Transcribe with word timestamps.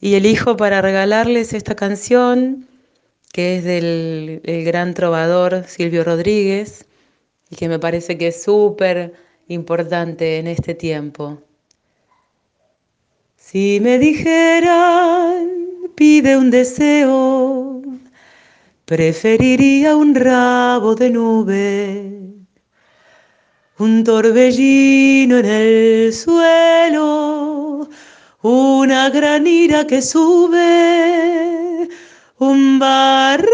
Y 0.00 0.14
elijo 0.14 0.56
para 0.56 0.80
regalarles 0.80 1.52
esta 1.52 1.74
canción 1.74 2.68
que 3.32 3.58
es 3.58 3.64
del 3.64 4.40
el 4.44 4.64
gran 4.64 4.94
trovador 4.94 5.64
Silvio 5.66 6.04
Rodríguez 6.04 6.86
y 7.50 7.56
que 7.56 7.68
me 7.68 7.78
parece 7.78 8.18
que 8.18 8.28
es 8.28 8.42
súper 8.42 9.14
importante 9.48 10.38
en 10.38 10.46
este 10.46 10.74
tiempo. 10.74 11.42
Si 13.36 13.80
me 13.80 13.98
dijeran, 13.98 15.48
pide 15.94 16.36
un 16.36 16.50
deseo, 16.50 17.82
preferiría 18.84 19.96
un 19.96 20.14
rabo 20.14 20.94
de 20.94 21.10
nube, 21.10 22.12
un 23.78 24.04
torbellino 24.04 25.38
en 25.38 25.46
el 25.46 26.12
suelo, 26.12 27.88
una 28.88 29.10
gran 29.10 29.46
ira 29.46 29.86
que 29.86 30.00
sube, 30.00 31.90
un 32.38 32.78
barredor 32.78 33.48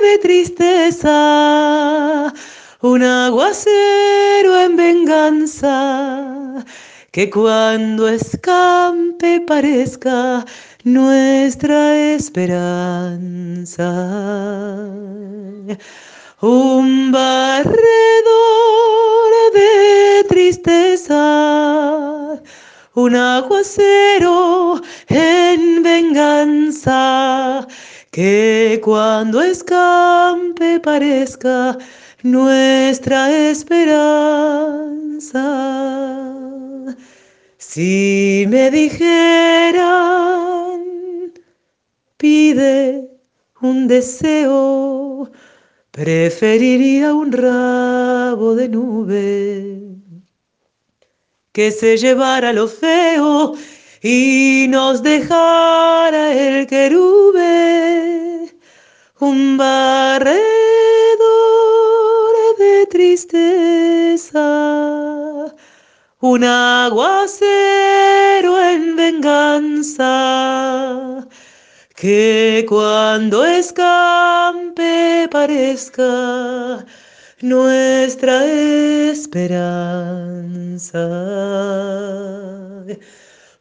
de 0.00 0.16
tristeza, 0.22 1.12
un 2.80 3.02
aguacero 3.02 4.58
en 4.58 4.76
venganza 4.76 6.64
que 7.10 7.28
cuando 7.28 8.08
escampe 8.08 9.42
parezca 9.42 10.46
nuestra 10.84 11.94
esperanza. 12.14 13.90
Un 16.40 17.12
barredor 17.12 17.74
de 19.52 20.24
tristeza, 20.30 21.23
un 22.94 23.16
aguacero 23.16 24.80
en 25.08 25.82
venganza, 25.82 27.66
que 28.12 28.80
cuando 28.84 29.42
escampe 29.42 30.78
parezca 30.78 31.76
nuestra 32.22 33.48
esperanza. 33.50 34.54
Si 37.58 38.46
me 38.48 38.70
dijeran, 38.70 40.04
pide 42.16 43.10
un 43.60 43.88
deseo, 43.88 45.32
preferiría 45.90 47.12
un 47.12 47.32
rabo 47.32 48.54
de 48.54 48.68
nube 48.68 49.94
que 51.54 51.70
se 51.70 51.96
llevara 51.96 52.52
lo 52.52 52.68
feo 52.68 53.54
y 54.02 54.66
nos 54.68 55.02
dejara 55.02 56.32
el 56.34 56.66
querube, 56.66 58.52
un 59.20 59.56
barredor 59.56 60.34
de 62.58 62.86
tristeza 62.90 64.44
un 66.24 66.42
aguacero 66.42 67.38
en 68.70 68.96
venganza, 68.96 70.08
que 71.94 72.64
cuando 72.66 73.44
escampe 73.44 75.28
parezca 75.30 76.84
nuestra 77.44 78.44
esperanza. 79.12 79.84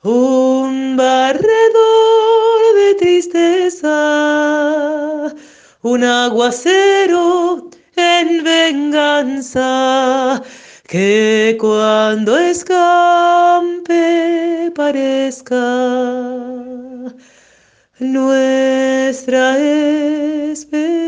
Un 0.04 0.96
barredor 0.96 2.62
de 2.76 2.96
tristeza, 2.96 3.96
un 5.82 6.04
aguacero 6.04 7.70
en 7.98 8.44
venganza 8.44 10.42
que 10.88 11.58
cuando 11.60 12.38
escampe 12.38 13.92
parezca 14.74 15.58
nuestra 18.00 19.58
esperanza. 19.60 21.03